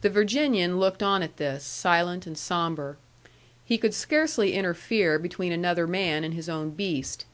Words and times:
The 0.00 0.08
Virginian 0.08 0.78
looked 0.80 1.02
on 1.02 1.22
at 1.22 1.36
this, 1.36 1.62
silent 1.62 2.26
and 2.26 2.38
sombre. 2.38 2.96
He 3.66 3.76
could 3.76 3.92
scarcely 3.92 4.54
interfere 4.54 5.18
between 5.18 5.52
another 5.52 5.86
man 5.86 6.24
and 6.24 6.32
his 6.32 6.48
own 6.48 6.70
beast. 6.70 7.26